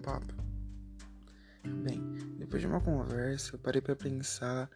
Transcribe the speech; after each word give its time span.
um 0.00 0.02
papo? 0.02 0.34
Bem, 1.84 2.00
depois 2.38 2.62
de 2.62 2.66
uma 2.66 2.80
conversa, 2.80 3.54
eu 3.54 3.58
parei 3.58 3.82
para 3.82 3.94
pensar 3.94 4.70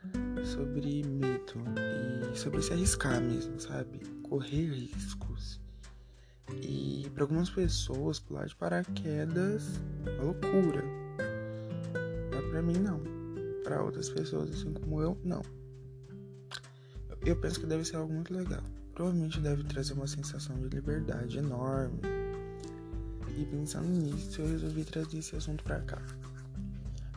sobre 0.44 1.02
medo 1.02 1.64
e 2.32 2.38
sobre 2.38 2.62
se 2.62 2.72
arriscar 2.72 3.20
mesmo, 3.20 3.58
sabe? 3.58 4.00
Correr 4.22 4.70
riscos. 4.70 5.60
E 6.60 7.10
para 7.14 7.24
algumas 7.24 7.48
pessoas, 7.48 8.20
pular 8.20 8.46
de 8.46 8.54
paraquedas 8.54 9.80
é 10.04 10.10
uma 10.10 10.24
loucura. 10.24 10.84
Mas 12.30 12.44
para 12.50 12.62
mim, 12.62 12.78
não. 12.78 13.02
Para 13.64 13.82
outras 13.82 14.10
pessoas, 14.10 14.50
assim 14.50 14.74
como 14.74 15.00
eu, 15.00 15.18
não. 15.24 15.40
Eu 17.24 17.36
penso 17.40 17.60
que 17.60 17.66
deve 17.66 17.84
ser 17.86 17.96
algo 17.96 18.12
muito 18.12 18.34
legal. 18.34 18.62
Provavelmente 18.92 19.40
deve 19.40 19.64
trazer 19.64 19.94
uma 19.94 20.06
sensação 20.06 20.60
de 20.60 20.68
liberdade 20.68 21.38
enorme. 21.38 22.23
E 23.36 23.44
pensando 23.44 23.88
nisso, 23.88 24.40
eu 24.40 24.48
resolvi 24.48 24.84
trazer 24.84 25.18
esse 25.18 25.34
assunto 25.34 25.64
para 25.64 25.80
cá 25.80 26.00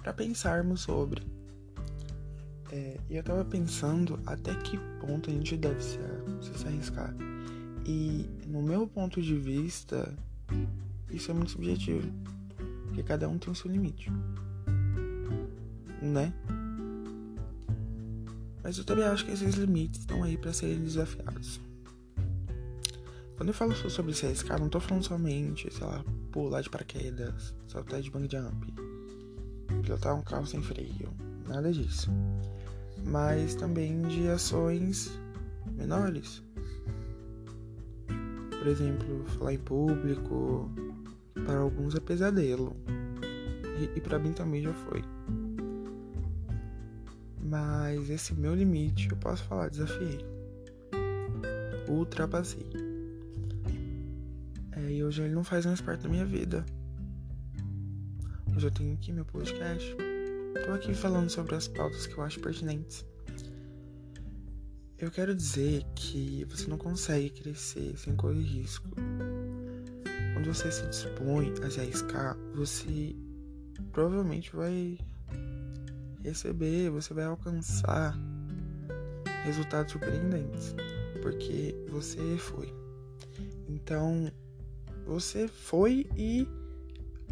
para 0.07 0.13
pensarmos 0.13 0.81
sobre. 0.81 1.21
É, 2.71 2.97
e 3.09 3.17
eu 3.17 3.23
tava 3.23 3.43
pensando 3.43 4.17
até 4.25 4.55
que 4.55 4.77
ponto 5.01 5.29
a 5.29 5.33
gente 5.33 5.57
deve 5.57 5.83
se, 5.83 5.99
se, 6.41 6.65
arriscar. 6.65 7.13
E 7.85 8.25
no 8.47 8.61
meu 8.61 8.87
ponto 8.87 9.21
de 9.21 9.35
vista, 9.35 10.17
isso 11.11 11.29
é 11.29 11.33
muito 11.33 11.51
subjetivo. 11.51 12.09
Porque 12.85 13.03
cada 13.03 13.27
um 13.27 13.37
tem 13.37 13.51
o 13.51 13.55
seu 13.55 13.69
limite. 13.69 14.09
Né? 16.01 16.31
Mas 18.63 18.77
eu 18.77 18.85
também 18.85 19.03
acho 19.03 19.25
que 19.25 19.31
esses 19.31 19.55
limites 19.55 19.99
estão 19.99 20.23
aí 20.23 20.37
para 20.37 20.53
serem 20.53 20.79
desafiados. 20.79 21.59
Quando 23.37 23.49
eu 23.49 23.53
falo 23.53 23.73
sobre 23.75 24.13
se 24.13 24.25
arriscar, 24.25 24.59
não 24.59 24.67
tô 24.67 24.79
falando 24.79 25.03
somente, 25.03 25.73
sei 25.73 25.87
lá, 25.87 26.03
pular 26.31 26.61
de 26.61 26.69
paraquedas, 26.69 27.55
saltar 27.67 28.01
de 28.01 28.11
bang 28.11 28.27
jump 28.29 28.87
pilotar 29.87 30.15
um 30.15 30.21
carro 30.21 30.45
sem 30.45 30.61
freio, 30.61 31.13
nada 31.47 31.71
disso. 31.71 32.11
Mas 33.05 33.55
também 33.55 34.01
de 34.01 34.27
ações 34.27 35.17
menores. 35.71 36.43
Por 38.57 38.67
exemplo, 38.67 39.23
falar 39.37 39.53
em 39.53 39.59
público, 39.59 40.69
para 41.45 41.59
alguns 41.59 41.95
é 41.95 42.01
pesadelo. 42.01 42.75
E, 43.79 43.97
e 43.97 44.01
para 44.01 44.19
mim 44.19 44.33
também 44.33 44.61
já 44.61 44.73
foi. 44.73 45.01
Mas 47.39 48.09
esse 48.09 48.33
meu 48.33 48.53
limite, 48.53 49.09
eu 49.09 49.17
posso 49.17 49.43
falar, 49.45 49.69
desafiei. 49.69 50.19
Ultrapassei. 51.87 52.86
É, 54.77 54.91
e 54.91 55.03
hoje 55.03 55.23
ele 55.23 55.33
não 55.33 55.43
faz 55.43 55.65
mais 55.65 55.81
parte 55.81 56.03
da 56.03 56.09
minha 56.09 56.25
vida. 56.25 56.63
Hoje 58.55 58.67
eu 58.67 58.71
tenho 58.71 58.93
aqui 58.93 59.11
meu 59.11 59.25
podcast. 59.25 59.95
Tô 60.65 60.71
aqui 60.71 60.93
falando 60.93 61.29
sobre 61.31 61.55
as 61.55 61.67
pautas 61.67 62.05
que 62.05 62.15
eu 62.15 62.23
acho 62.23 62.39
pertinentes. 62.39 63.03
Eu 64.99 65.09
quero 65.09 65.33
dizer 65.33 65.83
que 65.95 66.45
você 66.45 66.67
não 66.67 66.77
consegue 66.77 67.29
crescer 67.31 67.97
sem 67.97 68.15
correr 68.15 68.41
risco. 68.41 68.87
Quando 70.33 70.53
você 70.53 70.71
se 70.71 70.87
dispõe 70.87 71.53
a 71.63 71.69
se 71.71 71.79
arriscar, 71.79 72.37
você 72.53 73.15
provavelmente 73.91 74.55
vai 74.55 74.99
receber, 76.23 76.91
você 76.91 77.15
vai 77.15 77.25
alcançar 77.25 78.15
resultados 79.43 79.91
surpreendentes, 79.91 80.75
porque 81.21 81.75
você 81.89 82.37
foi. 82.37 82.71
Então, 83.67 84.31
você 85.07 85.47
foi 85.47 86.09
e 86.17 86.45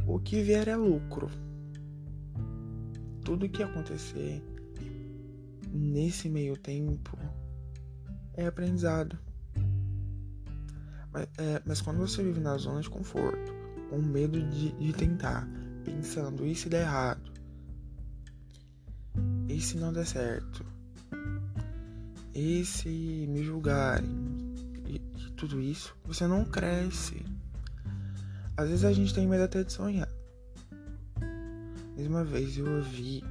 o 0.08 0.18
que 0.20 0.42
vier 0.42 0.68
é 0.68 0.76
lucro. 0.76 1.30
Tudo 3.24 3.50
que 3.50 3.62
acontecer 3.62 4.42
nesse 5.72 6.30
meio 6.30 6.56
tempo 6.56 7.18
é 8.34 8.48
aprendizado. 8.48 9.20
Mas, 11.12 11.28
é, 11.38 11.62
mas 11.66 11.82
quando 11.82 12.00
você 12.00 12.24
vive 12.24 12.40
na 12.40 12.58
zona 12.58 12.82
de 12.82 12.90
conforto, 12.90 13.54
com 13.90 14.02
medo 14.02 14.42
de, 14.50 14.72
de 14.72 14.94
tentar, 14.94 15.48
pensando, 15.84 16.46
e 16.46 16.56
se 16.56 16.70
der 16.70 16.84
errado? 16.84 17.32
E 19.50 19.60
se 19.60 19.78
não 19.78 19.92
der 19.92 20.06
certo? 20.06 20.66
E 22.34 22.66
se 22.66 22.90
me 23.30 23.44
julgarem? 23.44 24.10
E, 24.88 24.96
e 24.96 25.32
tudo 25.32 25.62
isso, 25.62 25.96
você 26.06 26.28
não 26.28 26.46
cresce. 26.46 27.35
Às 28.58 28.70
vezes 28.70 28.86
a 28.86 28.94
gente 28.94 29.14
tem 29.14 29.28
medo 29.28 29.44
até 29.44 29.64
de 29.64 29.74
sonhar. 29.74 30.10
Mais 31.96 32.08
uma 32.08 32.24
vez 32.24 32.58
eu 32.58 32.66
ouvi 32.66 33.24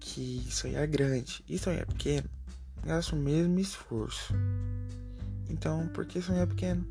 que 0.00 0.46
sonhar 0.50 0.86
grande 0.86 1.44
e 1.48 1.58
sonhar 1.58 1.86
pequeno 1.86 2.28
gasta 2.84 3.14
o 3.14 3.18
mesmo 3.18 3.58
esforço. 3.58 4.32
Então, 5.50 5.88
por 5.88 6.06
que 6.06 6.20
sonhar 6.22 6.46
pequeno? 6.46 6.86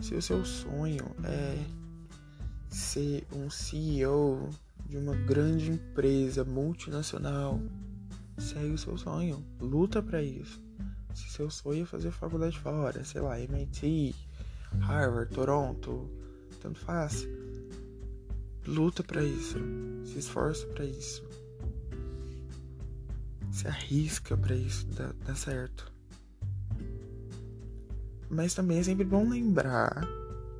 Se 0.00 0.14
o 0.14 0.22
seu 0.22 0.44
sonho 0.44 1.04
é 1.24 1.58
ser 2.68 3.26
um 3.32 3.50
CEO 3.50 4.50
de 4.88 4.96
uma 4.96 5.14
grande 5.14 5.70
empresa 5.70 6.44
multinacional, 6.44 7.60
segue 8.38 8.70
o 8.70 8.78
seu 8.78 8.96
sonho, 8.96 9.44
luta 9.60 10.02
para 10.02 10.22
isso. 10.22 10.60
Se 11.14 11.28
seu 11.28 11.50
sonho 11.50 11.82
é 11.82 11.86
fazer 11.86 12.10
faculdade 12.10 12.58
fora, 12.58 13.04
sei 13.04 13.20
lá, 13.20 13.38
MIT, 13.40 14.14
Harvard, 14.78 15.32
Toronto, 15.34 16.08
tanto 16.60 16.78
faz. 16.78 17.26
Luta 18.66 19.02
para 19.02 19.24
isso, 19.24 19.58
se 20.04 20.18
esforça 20.18 20.66
para 20.66 20.84
isso, 20.84 21.24
se 23.50 23.66
arrisca 23.66 24.36
para 24.36 24.54
isso 24.54 24.86
dar, 24.88 25.12
dar 25.14 25.34
certo. 25.34 25.90
Mas 28.28 28.54
também 28.54 28.78
é 28.78 28.82
sempre 28.82 29.04
bom 29.04 29.28
lembrar 29.28 30.06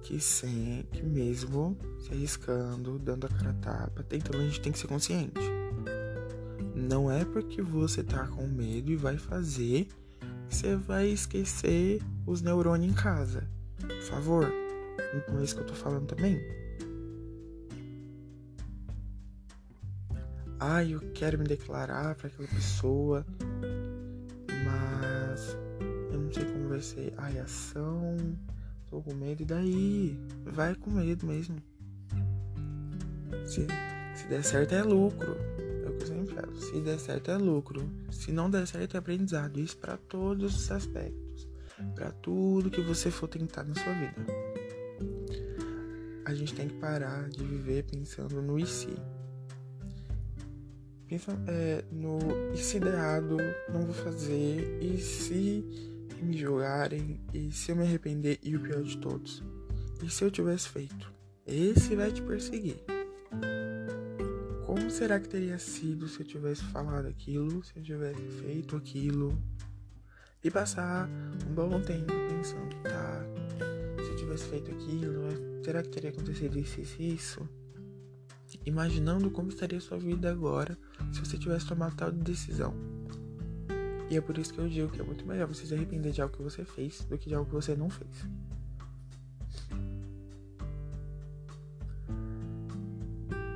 que 0.02 0.18
sem, 0.18 0.82
que 0.90 1.02
mesmo 1.02 1.76
se 2.00 2.12
arriscando, 2.12 2.98
dando 2.98 3.26
a 3.26 3.28
cara 3.28 3.50
a 3.50 3.54
tapa, 3.54 4.02
tentando, 4.02 4.38
a 4.38 4.44
gente 4.44 4.60
tem 4.60 4.72
que 4.72 4.78
ser 4.78 4.88
consciente. 4.88 5.40
Não 6.74 7.10
é 7.10 7.24
porque 7.24 7.62
você 7.62 8.02
tá 8.02 8.26
com 8.26 8.46
medo 8.46 8.90
e 8.90 8.96
vai 8.96 9.18
fazer 9.18 9.86
que 10.48 10.56
você 10.56 10.74
vai 10.74 11.08
esquecer 11.08 12.02
os 12.26 12.42
neurônios 12.42 12.90
em 12.90 12.94
casa. 12.94 13.46
Favor, 14.10 14.52
não 15.28 15.38
é 15.38 15.44
isso 15.44 15.54
que 15.54 15.62
eu 15.62 15.66
tô 15.66 15.74
falando 15.74 16.06
também. 16.08 16.40
Ah, 20.58 20.84
eu 20.84 21.00
quero 21.14 21.38
me 21.38 21.44
declarar 21.44 22.16
para 22.16 22.26
aquela 22.26 22.48
pessoa, 22.48 23.24
mas 24.64 25.56
eu 26.12 26.20
não 26.20 26.32
sei 26.32 26.44
como 26.44 26.68
vai 26.68 26.80
ser 26.80 27.14
a 27.16 27.26
reação, 27.26 28.16
tô 28.90 29.00
com 29.00 29.14
medo, 29.14 29.42
e 29.42 29.46
daí? 29.46 30.18
Vai 30.44 30.74
com 30.74 30.90
medo 30.90 31.24
mesmo. 31.24 31.56
Se, 33.46 33.66
se 34.14 34.26
der 34.28 34.42
certo 34.44 34.74
é 34.74 34.82
lucro. 34.82 35.36
É 35.86 35.88
o 35.88 35.96
que 35.96 36.02
eu 36.02 36.06
sempre 36.08 36.34
falo. 36.34 36.56
Se 36.56 36.80
der 36.80 36.98
certo 36.98 37.30
é 37.30 37.38
lucro. 37.38 37.88
Se 38.10 38.32
não 38.32 38.50
der 38.50 38.66
certo 38.66 38.96
é 38.96 38.98
aprendizado. 38.98 39.58
Isso 39.58 39.78
para 39.78 39.96
todos 39.96 40.54
os 40.56 40.70
aspectos 40.70 41.29
para 41.94 42.10
tudo 42.12 42.70
que 42.70 42.80
você 42.80 43.10
for 43.10 43.28
tentar 43.28 43.64
na 43.64 43.74
sua 43.74 43.92
vida. 43.92 44.26
A 46.24 46.34
gente 46.34 46.54
tem 46.54 46.68
que 46.68 46.74
parar 46.74 47.28
de 47.28 47.42
viver 47.42 47.84
pensando 47.84 48.40
no 48.40 48.58
e 48.58 48.66
se. 48.66 48.88
Pensa 51.08 51.32
é, 51.48 51.84
no 51.90 52.18
e 52.54 52.56
se 52.56 52.78
der 52.78 52.94
errado, 52.94 53.36
não 53.72 53.82
vou 53.82 53.94
fazer, 53.94 54.78
e 54.80 54.96
se 54.98 55.64
me 56.22 56.38
julgarem, 56.38 57.20
e 57.34 57.50
se 57.50 57.72
eu 57.72 57.76
me 57.76 57.82
arrepender, 57.82 58.38
e 58.42 58.54
o 58.54 58.60
pior 58.60 58.82
de 58.82 58.96
todos, 58.98 59.42
e 60.04 60.08
se 60.08 60.22
eu 60.22 60.30
tivesse 60.30 60.68
feito? 60.68 61.12
Esse 61.44 61.96
vai 61.96 62.12
te 62.12 62.22
perseguir. 62.22 62.76
Como 64.64 64.88
será 64.88 65.18
que 65.18 65.28
teria 65.28 65.58
sido 65.58 66.06
se 66.06 66.20
eu 66.20 66.26
tivesse 66.26 66.62
falado 66.66 67.08
aquilo, 67.08 67.64
se 67.64 67.72
eu 67.76 67.82
tivesse 67.82 68.22
feito 68.40 68.76
aquilo? 68.76 69.36
E 70.42 70.50
passar 70.50 71.06
um 71.46 71.54
bom 71.54 71.82
tempo 71.82 72.10
pensando, 72.30 72.74
tá, 72.82 73.22
se 74.02 74.10
eu 74.10 74.16
tivesse 74.16 74.44
feito 74.48 74.70
aquilo, 74.70 75.62
será 75.62 75.82
que 75.82 75.90
teria 75.90 76.08
acontecido 76.08 76.58
isso 76.58 76.80
e 76.98 77.14
isso? 77.14 77.46
Imaginando 78.64 79.30
como 79.30 79.50
estaria 79.50 79.78
sua 79.82 79.98
vida 79.98 80.30
agora 80.30 80.78
se 81.12 81.20
você 81.20 81.36
tivesse 81.36 81.66
tomado 81.66 81.94
tal 81.94 82.10
decisão. 82.10 82.74
E 84.08 84.16
é 84.16 84.20
por 84.22 84.38
isso 84.38 84.54
que 84.54 84.60
eu 84.60 84.68
digo 84.68 84.88
que 84.88 85.02
é 85.02 85.04
muito 85.04 85.26
melhor 85.26 85.46
você 85.46 85.66
se 85.66 85.74
arrepender 85.74 86.10
de 86.10 86.22
algo 86.22 86.34
que 86.34 86.42
você 86.42 86.64
fez 86.64 87.04
do 87.04 87.18
que 87.18 87.28
de 87.28 87.34
algo 87.34 87.46
que 87.46 87.54
você 87.54 87.76
não 87.76 87.90
fez. 87.90 88.26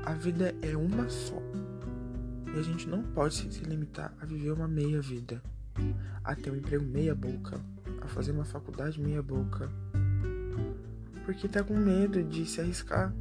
A 0.05 0.13
vida 0.13 0.55
é 0.61 0.77
uma 0.77 1.09
só. 1.09 1.41
E 2.55 2.59
a 2.59 2.63
gente 2.63 2.87
não 2.87 3.03
pode 3.03 3.35
se 3.35 3.65
limitar 3.65 4.15
a 4.21 4.27
viver 4.27 4.53
uma 4.53 4.69
meia 4.69 5.01
vida 5.01 5.43
a 6.23 6.35
ter 6.35 6.51
um 6.51 6.57
emprego 6.57 6.85
meia 6.85 7.15
boca, 7.15 7.61
a 8.01 8.09
fazer 8.09 8.33
uma 8.33 8.45
faculdade 8.45 9.01
meia 9.01 9.23
boca, 9.23 9.71
porque 11.25 11.49
tá 11.49 11.63
com 11.63 11.77
medo 11.77 12.23
de 12.23 12.47
se 12.47 12.61
arriscar, 12.61 13.15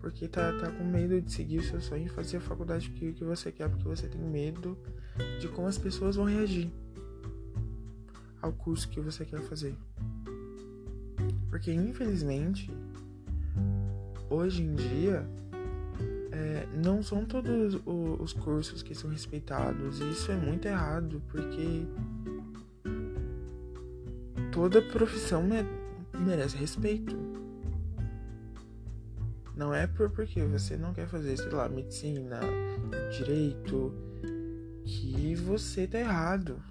porque 0.00 0.28
tá, 0.28 0.52
tá 0.58 0.70
com 0.70 0.84
medo 0.84 1.20
de 1.20 1.32
seguir 1.32 1.58
o 1.58 1.64
seu 1.64 1.80
sonho 1.80 2.06
e 2.06 2.08
fazer 2.08 2.36
a 2.36 2.40
faculdade 2.40 2.90
que, 2.90 3.12
que 3.12 3.24
você 3.24 3.50
quer, 3.50 3.68
porque 3.68 3.88
você 3.88 4.08
tem 4.08 4.20
medo 4.20 4.78
de 5.40 5.48
como 5.48 5.66
as 5.66 5.78
pessoas 5.78 6.16
vão 6.16 6.24
reagir 6.24 6.70
ao 8.40 8.52
curso 8.52 8.88
que 8.88 9.00
você 9.00 9.24
quer 9.24 9.40
fazer. 9.42 9.76
Porque 11.48 11.72
infelizmente, 11.72 12.70
hoje 14.28 14.62
em 14.62 14.74
dia, 14.74 15.28
é, 16.36 16.66
não 16.74 17.02
são 17.02 17.24
todos 17.24 17.80
os 17.86 18.32
cursos 18.34 18.82
que 18.82 18.94
são 18.94 19.08
respeitados. 19.08 20.00
E 20.00 20.10
isso 20.10 20.30
é 20.30 20.36
muito 20.36 20.68
errado, 20.68 21.22
porque 21.28 21.86
toda 24.52 24.82
profissão 24.82 25.42
merece 26.14 26.56
respeito. 26.58 27.16
Não 29.56 29.74
é 29.74 29.86
por 29.86 30.10
porque 30.10 30.42
você 30.44 30.76
não 30.76 30.92
quer 30.92 31.08
fazer, 31.08 31.38
sei 31.38 31.48
lá, 31.48 31.66
medicina, 31.70 32.40
direito, 33.16 33.94
que 34.84 35.34
você 35.36 35.86
tá 35.86 35.98
errado. 35.98 36.62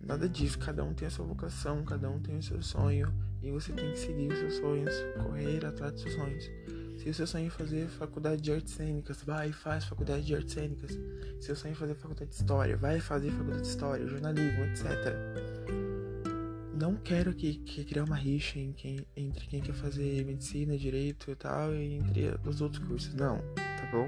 Nada 0.00 0.28
disso. 0.28 0.56
Cada 0.60 0.84
um 0.84 0.94
tem 0.94 1.08
a 1.08 1.10
sua 1.10 1.26
vocação, 1.26 1.84
cada 1.84 2.08
um 2.08 2.20
tem 2.20 2.38
o 2.38 2.42
seu 2.42 2.62
sonho. 2.62 3.12
E 3.42 3.50
você 3.50 3.72
tem 3.72 3.90
que 3.90 3.98
seguir 3.98 4.32
os 4.32 4.38
seus 4.38 4.54
sonhos, 4.54 4.94
correr 5.20 5.66
atrás 5.66 5.92
dos 5.92 6.02
seus 6.02 6.14
sonhos. 6.14 6.48
Se 7.08 7.12
o 7.12 7.14
seu 7.14 7.26
sonho 7.26 7.46
é 7.46 7.50
fazer 7.50 7.88
faculdade 7.88 8.42
de 8.42 8.52
artes 8.52 8.74
cênicas, 8.74 9.22
vai 9.22 9.48
e 9.48 9.52
faz 9.54 9.86
faculdade 9.86 10.26
de 10.26 10.34
artes 10.34 10.52
cênicas. 10.52 10.90
Se 10.90 11.38
o 11.38 11.42
seu 11.42 11.56
sonho 11.56 11.72
é 11.72 11.74
fazer 11.74 11.94
faculdade 11.94 12.28
de 12.28 12.36
história, 12.36 12.76
vai 12.76 13.00
fazer 13.00 13.30
faculdade 13.30 13.62
de 13.62 13.68
história, 13.68 14.06
jornalismo, 14.06 14.64
etc. 14.64 14.84
Não 16.78 16.96
quero 16.96 17.32
que, 17.32 17.54
que 17.54 17.82
criar 17.86 18.04
uma 18.04 18.14
rixa 18.14 18.58
em 18.58 18.72
quem, 18.72 19.06
entre 19.16 19.46
quem 19.46 19.62
quer 19.62 19.72
fazer 19.72 20.22
medicina, 20.26 20.76
direito 20.76 21.30
e 21.30 21.34
tal, 21.34 21.74
e 21.74 21.94
entre 21.94 22.38
os 22.44 22.60
outros 22.60 22.86
cursos. 22.86 23.14
Não, 23.14 23.38
tá 23.54 23.88
bom? 23.90 24.06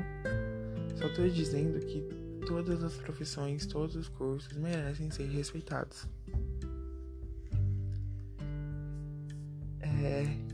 Só 0.97 1.09
tô 1.09 1.27
dizendo 1.27 1.81
que 1.81 2.07
todas 2.47 2.85
as 2.85 2.99
profissões, 2.99 3.65
todos 3.65 3.97
os 3.97 4.11
cursos 4.11 4.55
merecem 4.59 5.11
ser 5.11 5.27
respeitados. 5.31 6.07
É, 9.81 10.50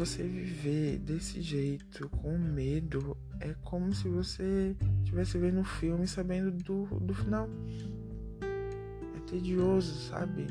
você 0.00 0.22
viver 0.22 0.98
desse 1.00 1.42
jeito, 1.42 2.08
com 2.08 2.38
medo, 2.38 3.14
é 3.38 3.54
como 3.62 3.94
se 3.94 4.08
você 4.08 4.74
estivesse 5.00 5.36
vendo 5.36 5.60
um 5.60 5.64
filme 5.64 6.08
sabendo 6.08 6.50
do, 6.50 6.86
do 7.00 7.12
final. 7.12 7.46
É 9.14 9.20
tedioso, 9.30 10.08
sabe? 10.08 10.46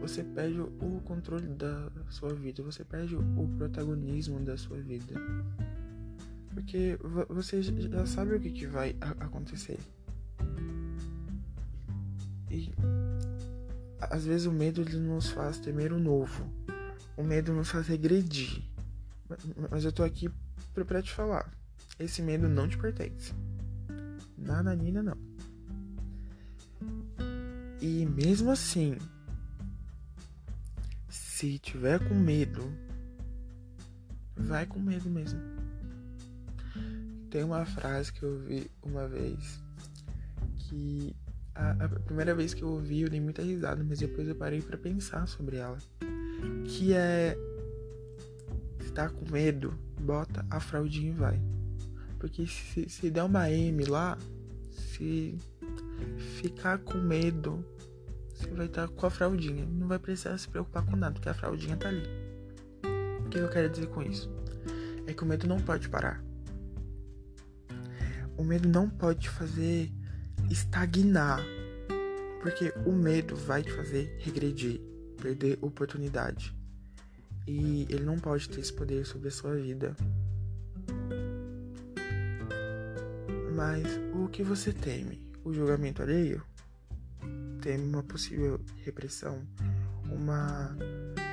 Você 0.00 0.22
perde 0.22 0.60
o 0.60 1.00
controle 1.04 1.48
da 1.48 1.90
sua 2.08 2.32
vida, 2.32 2.62
você 2.62 2.84
perde 2.84 3.16
o 3.16 3.48
protagonismo 3.58 4.38
da 4.38 4.56
sua 4.56 4.78
vida. 4.78 5.12
Porque 6.54 6.96
você 7.28 7.60
já 7.60 8.06
sabe 8.06 8.36
o 8.36 8.40
que, 8.40 8.52
que 8.52 8.66
vai 8.68 8.94
acontecer. 9.18 9.80
E 12.48 12.72
às 14.00 14.24
vezes 14.24 14.46
o 14.46 14.52
medo 14.52 14.82
ele 14.82 14.98
nos 14.98 15.30
faz 15.30 15.58
temer 15.58 15.92
o 15.92 15.98
novo. 15.98 16.48
O 17.18 17.24
medo 17.24 17.52
nos 17.52 17.68
faz 17.68 17.88
regredir. 17.88 18.62
Mas 19.72 19.84
eu 19.84 19.90
tô 19.90 20.04
aqui 20.04 20.30
pra 20.72 21.02
te 21.02 21.12
falar. 21.12 21.52
Esse 21.98 22.22
medo 22.22 22.48
não 22.48 22.68
te 22.68 22.78
pertence. 22.78 23.34
Nada, 24.36 24.76
Nina, 24.76 25.02
não. 25.02 25.18
E 27.80 28.06
mesmo 28.06 28.52
assim, 28.52 28.96
se 31.08 31.58
tiver 31.58 31.98
com 32.06 32.14
medo, 32.14 32.72
vai 34.36 34.64
com 34.64 34.78
medo 34.78 35.10
mesmo. 35.10 35.40
Tem 37.30 37.42
uma 37.42 37.66
frase 37.66 38.12
que 38.12 38.22
eu 38.22 38.38
vi 38.38 38.70
uma 38.80 39.08
vez 39.08 39.60
que 40.56 41.16
a, 41.52 41.70
a, 41.72 41.88
primeira 41.88 42.32
vez 42.32 42.54
que 42.54 42.62
eu 42.62 42.68
ouvi 42.68 43.02
eu 43.02 43.10
dei 43.10 43.20
muita 43.20 43.42
risada, 43.42 43.82
mas 43.82 43.98
depois 43.98 44.28
eu 44.28 44.36
parei 44.36 44.62
para 44.62 44.78
pensar 44.78 45.26
sobre 45.26 45.56
ela. 45.56 45.78
Que 46.66 46.92
é 46.92 47.36
se 48.80 48.92
tá 48.92 49.08
com 49.08 49.30
medo, 49.30 49.74
bota 50.00 50.44
a 50.50 50.60
fraldinha 50.60 51.10
e 51.10 51.14
vai. 51.14 51.40
Porque 52.18 52.46
se, 52.46 52.88
se 52.88 53.10
der 53.10 53.22
uma 53.22 53.50
M 53.50 53.84
lá, 53.84 54.18
se 54.70 55.36
ficar 56.40 56.78
com 56.78 56.98
medo, 56.98 57.64
você 58.34 58.48
vai 58.50 58.66
estar 58.66 58.88
tá 58.88 58.94
com 58.94 59.06
a 59.06 59.10
fraldinha. 59.10 59.66
Não 59.66 59.86
vai 59.86 59.98
precisar 59.98 60.38
se 60.38 60.48
preocupar 60.48 60.84
com 60.84 60.96
nada, 60.96 61.14
porque 61.14 61.28
a 61.28 61.34
fraldinha 61.34 61.76
tá 61.76 61.88
ali. 61.88 62.08
O 63.24 63.28
que 63.28 63.38
eu 63.38 63.48
quero 63.48 63.68
dizer 63.68 63.88
com 63.88 64.02
isso? 64.02 64.30
É 65.06 65.12
que 65.12 65.22
o 65.22 65.26
medo 65.26 65.46
não 65.46 65.58
pode 65.60 65.88
parar. 65.88 66.22
O 68.36 68.44
medo 68.44 68.68
não 68.68 68.88
pode 68.88 69.20
te 69.20 69.28
fazer 69.28 69.92
estagnar. 70.50 71.40
Porque 72.40 72.72
o 72.86 72.92
medo 72.92 73.34
vai 73.34 73.62
te 73.62 73.72
fazer 73.72 74.16
regredir, 74.20 74.80
perder 75.18 75.58
oportunidade. 75.60 76.56
E 77.46 77.86
ele 77.88 78.04
não 78.04 78.18
pode 78.18 78.48
ter 78.48 78.60
esse 78.60 78.72
poder 78.72 79.04
sobre 79.06 79.28
a 79.28 79.30
sua 79.30 79.54
vida. 79.56 79.96
Mas 83.54 83.84
o 84.14 84.28
que 84.28 84.42
você 84.42 84.72
teme? 84.72 85.20
O 85.44 85.52
julgamento 85.52 86.02
alheio? 86.02 86.42
Teme 87.60 87.84
uma 87.84 88.02
possível 88.02 88.60
repressão? 88.84 89.42
Uma 90.10 90.76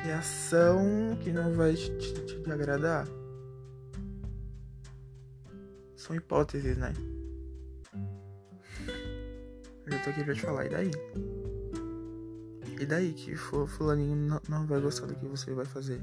reação 0.03 1.17
que 1.21 1.31
não 1.31 1.53
vai 1.53 1.73
te, 1.75 1.91
te, 1.97 2.41
te 2.41 2.51
agradar? 2.51 3.07
São 5.95 6.15
hipóteses, 6.15 6.77
né? 6.77 6.93
Eu 9.85 10.03
tô 10.03 10.09
aqui 10.09 10.23
pra 10.23 10.33
te 10.33 10.41
falar, 10.41 10.65
e 10.65 10.69
daí? 10.69 10.91
E 12.79 12.85
daí 12.85 13.13
que 13.13 13.35
fulaninho 13.35 14.15
não, 14.15 14.41
não 14.49 14.67
vai 14.67 14.81
gostar 14.81 15.05
do 15.07 15.15
que 15.15 15.25
você 15.25 15.53
vai 15.53 15.65
fazer? 15.65 16.01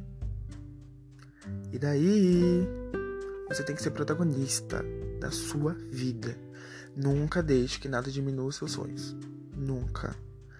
E 1.72 1.78
daí? 1.78 2.66
Você 3.48 3.62
tem 3.62 3.74
que 3.74 3.82
ser 3.82 3.90
protagonista 3.90 4.82
da 5.20 5.30
sua 5.30 5.74
vida. 5.90 6.36
Nunca 6.96 7.42
deixe 7.42 7.78
que 7.78 7.88
nada 7.88 8.10
diminua 8.10 8.46
os 8.46 8.56
seus 8.56 8.72
sonhos. 8.72 9.16
Nunca. 9.54 10.16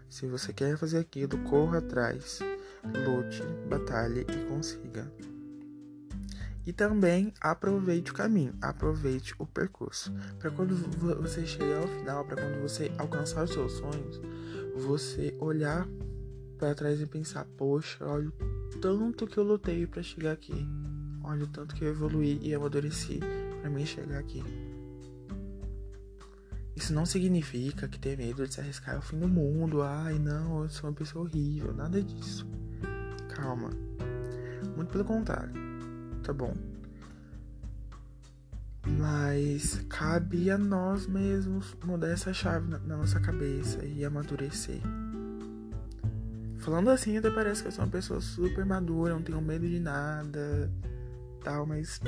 Se 0.09 0.27
você 0.27 0.53
quer 0.53 0.77
fazer 0.77 0.99
aquilo, 0.99 1.39
corra 1.45 1.79
atrás. 1.79 2.41
Lute, 2.85 3.43
batalhe 3.69 4.27
e 4.29 4.49
consiga. 4.49 5.11
E 6.65 6.73
também 6.73 7.33
aproveite 7.41 8.13
o 8.13 8.15
caminho, 8.15 8.55
aproveite 8.63 9.35
o 9.39 9.45
percurso. 9.45 10.13
Para 10.39 10.51
quando 10.51 10.77
você 11.21 11.45
chegar 11.45 11.79
ao 11.79 11.89
final, 11.89 12.25
para 12.25 12.37
quando 12.37 12.63
você 12.63 12.93
alcançar 12.99 13.45
os 13.45 13.53
seus 13.53 13.73
sonhos, 13.73 14.21
você 14.77 15.35
olhar 15.41 15.89
para 16.59 16.75
trás 16.75 17.01
e 17.01 17.07
pensar: 17.07 17.45
poxa, 17.57 18.05
olha 18.07 18.29
o 18.29 18.79
tanto 18.81 19.27
que 19.27 19.39
eu 19.39 19.43
lutei 19.43 19.87
para 19.87 20.03
chegar 20.03 20.33
aqui. 20.33 20.55
Olha 21.25 21.45
o 21.45 21.49
tanto 21.49 21.75
que 21.75 21.85
eu 21.85 21.89
evoluí 21.89 22.39
e 22.43 22.55
amadureci 22.55 23.21
para 23.61 23.71
mim 23.71 23.85
chegar 23.85 24.19
aqui. 24.19 24.43
Isso 26.75 26.93
não 26.93 27.05
significa 27.05 27.87
que 27.87 27.99
ter 27.99 28.17
medo 28.17 28.47
de 28.47 28.55
se 28.55 28.61
arriscar 28.61 28.95
é 28.95 28.99
o 28.99 29.03
fim 29.03 29.19
do 29.19 29.29
mundo. 29.29 29.83
Ai, 29.83 30.19
não, 30.19 30.63
eu 30.63 30.69
sou 30.69 30.89
uma 30.89 30.97
pessoa 30.97 31.25
horrível. 31.25 31.73
Nada 31.75 32.03
disso. 32.03 32.47
Calma. 33.29 33.71
Muito 34.77 34.91
pelo 34.91 35.05
contrário 35.05 35.72
tá 36.23 36.33
bom. 36.33 36.55
Mas 38.87 39.85
cabe 39.89 40.51
a 40.51 40.59
nós 40.59 41.07
mesmos 41.07 41.77
mudar 41.85 42.09
essa 42.09 42.33
chave 42.33 42.69
na, 42.69 42.79
nossa 42.79 43.21
cabeça 43.21 43.85
e 43.85 44.05
amadurecer. 44.05 44.81
Falando 46.59 46.91
assim, 46.91 47.17
até 47.17 47.31
parece 47.31 47.63
que 47.63 47.69
eu 47.69 47.73
sou 47.73 47.85
uma 47.85 47.91
pessoa 47.91 48.21
super 48.21 48.65
madura, 48.65 49.15
não 49.15 49.23
tenho 49.23 49.41
medo 49.41 49.69
de 49.69 49.81
nada, 49.81 50.71
tal, 51.43 51.67
mas 51.67 52.01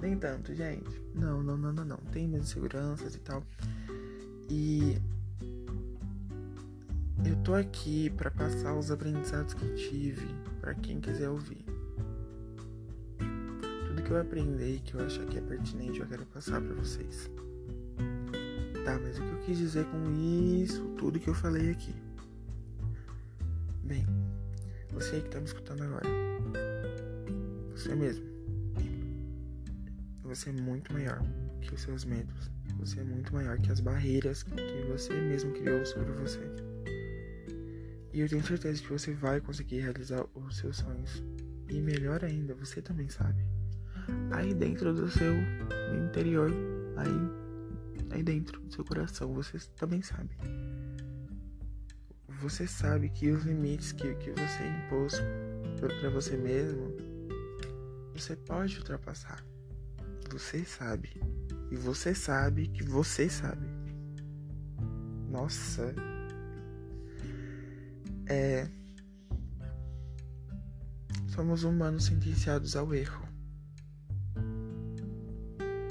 nem 0.00 0.16
tanto, 0.16 0.54
gente. 0.54 1.02
Não, 1.14 1.42
não, 1.42 1.56
não, 1.56 1.72
não, 1.72 1.84
não. 1.84 1.96
Tem 2.12 2.26
medo 2.26 2.42
de 2.42 2.48
seguranças 2.48 3.14
e 3.14 3.18
tal. 3.20 3.44
E 4.48 4.98
eu 7.24 7.36
tô 7.42 7.54
aqui 7.54 8.10
para 8.10 8.30
passar 8.30 8.74
os 8.74 8.90
aprendizados 8.90 9.54
que 9.54 9.74
tive 9.74 10.28
para 10.60 10.74
quem 10.74 11.00
quiser 11.00 11.28
ouvir 11.28 11.67
que 14.08 14.14
eu 14.14 14.20
aprendi 14.22 14.80
que 14.80 14.94
eu 14.94 15.04
acho 15.04 15.20
que 15.26 15.36
é 15.36 15.40
pertinente 15.42 16.00
eu 16.00 16.06
quero 16.06 16.24
passar 16.24 16.62
para 16.62 16.74
vocês. 16.76 17.30
Tá, 18.82 18.98
mas 18.98 19.18
o 19.18 19.22
que 19.22 19.28
eu 19.28 19.38
quis 19.40 19.58
dizer 19.58 19.84
com 19.84 20.10
isso, 20.62 20.82
tudo 20.96 21.20
que 21.20 21.28
eu 21.28 21.34
falei 21.34 21.70
aqui? 21.72 21.94
Bem, 23.84 24.06
você 24.94 25.16
aí 25.16 25.22
que 25.22 25.28
tá 25.28 25.38
me 25.38 25.44
escutando 25.44 25.82
agora, 25.82 26.06
você 27.72 27.94
mesmo, 27.94 28.24
você 30.22 30.48
é 30.48 30.52
muito 30.54 30.90
maior 30.90 31.20
que 31.60 31.74
os 31.74 31.82
seus 31.82 32.06
medos. 32.06 32.50
Você 32.78 33.00
é 33.00 33.04
muito 33.04 33.34
maior 33.34 33.58
que 33.58 33.70
as 33.70 33.80
barreiras 33.80 34.42
que 34.42 34.54
você 34.90 35.12
mesmo 35.12 35.52
criou 35.52 35.84
sobre 35.84 36.12
você. 36.12 36.40
E 38.14 38.20
eu 38.20 38.28
tenho 38.28 38.42
certeza 38.42 38.80
que 38.80 38.88
você 38.88 39.12
vai 39.12 39.38
conseguir 39.40 39.80
realizar 39.80 40.24
os 40.34 40.56
seus 40.56 40.78
sonhos. 40.78 41.22
E 41.68 41.78
melhor 41.78 42.24
ainda, 42.24 42.54
você 42.54 42.80
também 42.80 43.08
sabe. 43.10 43.57
Aí 44.30 44.54
dentro 44.54 44.94
do 44.94 45.08
seu 45.10 45.34
interior, 46.06 46.50
aí, 46.96 48.10
aí 48.10 48.22
dentro 48.22 48.60
do 48.60 48.72
seu 48.72 48.84
coração, 48.84 49.32
você 49.32 49.58
também 49.76 50.02
sabe. 50.02 50.36
Você 52.40 52.66
sabe 52.66 53.08
que 53.08 53.30
os 53.30 53.44
limites 53.44 53.92
que, 53.92 54.14
que 54.14 54.30
você 54.30 54.66
impôs 54.66 55.14
para 55.98 56.10
você 56.10 56.36
mesmo, 56.36 56.94
você 58.14 58.36
pode 58.36 58.78
ultrapassar. 58.78 59.44
Você 60.30 60.64
sabe. 60.64 61.20
E 61.70 61.76
você 61.76 62.14
sabe 62.14 62.68
que 62.68 62.82
você 62.82 63.28
sabe. 63.28 63.66
Nossa. 65.28 65.94
É. 68.26 68.68
Somos 71.28 71.64
humanos 71.64 72.06
sentenciados 72.06 72.76
ao 72.76 72.94
erro. 72.94 73.27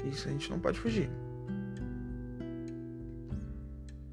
Isso 0.08 0.28
a 0.28 0.30
gente 0.32 0.50
não 0.50 0.58
pode 0.58 0.78
fugir. 0.78 1.10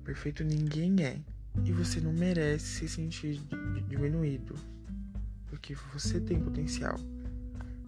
Perfeito 0.04 0.44
ninguém 0.44 1.04
é. 1.04 1.20
E 1.64 1.72
você 1.72 2.00
não 2.00 2.14
merece 2.14 2.66
se 2.66 2.90
sentir 2.90 3.42
diminuído. 3.88 4.56
Porque 5.48 5.74
você 5.94 6.20
tem 6.20 6.40
potencial. 6.40 7.00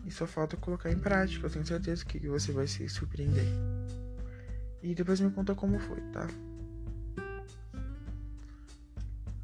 E 0.05 0.11
só 0.11 0.25
falta 0.25 0.55
colocar 0.55 0.91
em 0.91 0.97
prática. 0.97 1.45
Eu 1.45 1.49
tenho 1.49 1.65
certeza 1.65 2.05
que 2.05 2.27
você 2.27 2.51
vai 2.51 2.65
se 2.65 2.87
surpreender. 2.87 3.45
E 4.81 4.95
depois 4.95 5.19
me 5.19 5.29
conta 5.31 5.53
como 5.53 5.77
foi, 5.79 5.99
tá? 6.13 6.27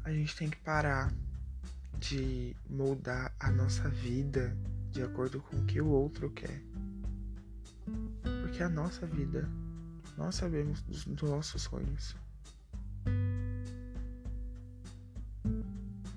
A 0.04 0.12
gente 0.12 0.36
tem 0.36 0.48
que 0.48 0.56
parar 0.58 1.12
de 1.98 2.54
moldar 2.68 3.34
a 3.38 3.50
nossa 3.50 3.88
vida 3.88 4.56
de 4.90 5.02
acordo 5.02 5.40
com 5.40 5.56
o 5.56 5.64
que 5.64 5.80
o 5.80 5.88
outro 5.88 6.30
quer. 6.30 6.62
Porque 8.54 8.62
a 8.62 8.68
nossa 8.68 9.04
vida, 9.04 9.50
nós 10.16 10.36
sabemos 10.36 10.80
dos, 10.82 11.04
dos 11.06 11.28
nossos 11.28 11.62
sonhos. 11.62 12.14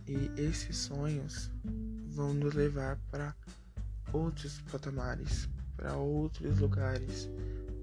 E 0.06 0.40
esses 0.40 0.78
sonhos 0.78 1.50
vão 2.10 2.36
nos 2.36 2.54
levar 2.54 3.00
para 3.10 3.36
outros 4.14 4.62
patamares, 4.72 5.50
para 5.76 5.96
outros 5.96 6.60
lugares, 6.60 7.28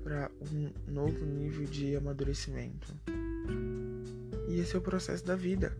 para 0.04 0.30
um 0.52 0.70
novo 0.86 1.26
nível 1.26 1.66
de 1.66 1.96
amadurecimento. 1.96 2.94
E 4.48 4.60
esse 4.60 4.76
é 4.76 4.78
o 4.78 4.82
processo 4.82 5.24
da 5.24 5.34
vida. 5.34 5.76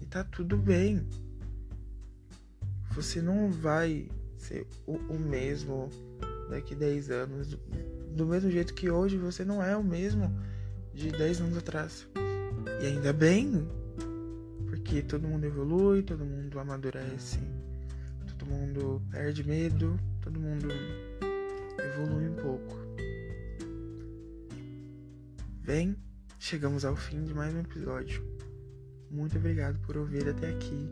E 0.00 0.06
tá 0.06 0.24
tudo 0.24 0.56
bem. 0.56 1.06
Você 2.92 3.20
não 3.20 3.52
vai 3.52 4.08
ser 4.38 4.66
o, 4.86 4.94
o 4.96 5.18
mesmo 5.18 5.90
daqui 6.50 6.74
10 6.74 7.10
anos. 7.10 7.58
Do, 8.14 8.26
mesmo 8.26 8.50
jeito 8.50 8.74
que 8.74 8.90
hoje 8.90 9.16
você 9.16 9.44
não 9.44 9.62
é 9.62 9.76
o 9.76 9.82
mesmo 9.82 10.36
de 10.92 11.10
10 11.10 11.40
anos 11.40 11.56
atrás. 11.56 12.06
E 12.82 12.86
ainda 12.86 13.12
bem, 13.12 13.66
porque 14.66 15.02
todo 15.02 15.26
mundo 15.26 15.46
evolui, 15.46 16.02
todo 16.02 16.24
mundo 16.24 16.58
amadurece 16.58 17.38
todo 18.40 18.46
mundo 18.48 19.02
perde 19.10 19.46
medo, 19.46 20.00
todo 20.22 20.40
mundo 20.40 20.68
evolui 21.78 22.28
um 22.28 22.36
pouco. 22.36 22.76
Bem, 25.62 25.94
chegamos 26.38 26.86
ao 26.86 26.96
fim 26.96 27.22
de 27.22 27.34
mais 27.34 27.54
um 27.54 27.60
episódio. 27.60 28.24
Muito 29.10 29.36
obrigado 29.36 29.78
por 29.80 29.98
ouvir 29.98 30.26
até 30.26 30.48
aqui. 30.48 30.88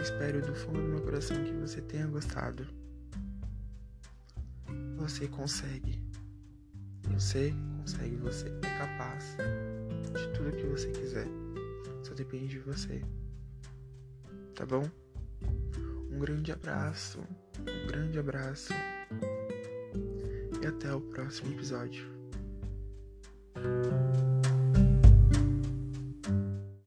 Espero 0.00 0.40
do 0.42 0.54
fundo 0.54 0.80
do 0.80 0.88
meu 0.88 1.00
coração 1.00 1.42
que 1.42 1.52
você 1.54 1.80
tenha 1.80 2.06
gostado. 2.06 2.64
Você 5.04 5.28
consegue. 5.28 6.02
Você 7.12 7.52
consegue, 7.76 8.16
você 8.16 8.48
é 8.48 8.78
capaz 8.78 9.36
de 10.14 10.32
tudo 10.32 10.56
que 10.56 10.64
você 10.64 10.90
quiser. 10.92 11.26
Só 12.02 12.14
depende 12.14 12.48
de 12.48 12.58
você. 12.60 13.02
Tá 14.54 14.64
bom? 14.64 14.88
Um 16.10 16.18
grande 16.18 16.52
abraço, 16.52 17.20
um 17.60 17.86
grande 17.86 18.18
abraço 18.18 18.72
e 20.62 20.66
até 20.66 20.94
o 20.94 21.02
próximo 21.02 21.52
episódio. 21.52 22.13